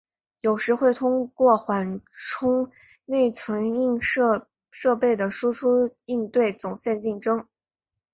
[0.39, 2.71] 有时会通过缓冲
[3.05, 7.47] 内存映射设备的输出应对总线竞争。